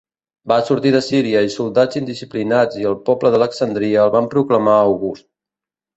[0.51, 5.29] Va sortir de Síria i soldats indisciplinats i el poble d'Alexandria el van proclamar august.